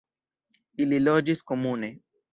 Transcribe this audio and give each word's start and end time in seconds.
Ili 0.85 1.01
loĝis 1.03 1.47
komune. 1.53 1.95